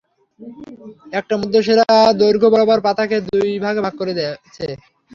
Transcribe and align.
একটা 1.13 1.33
মধ্য-শিরা 1.41 1.85
দৈর্ঘ্য 2.19 2.47
বরাবর 2.49 2.79
পাতাকে 2.85 3.17
দুই 3.29 3.49
ভাগে 3.63 3.81
ভাগ 3.85 3.93
করেছে। 3.99 4.25